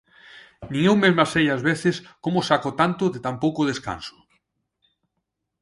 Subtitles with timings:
[0.71, 4.15] Nin eu mesma sei ás veces como saco tanto de tan pouco descanso.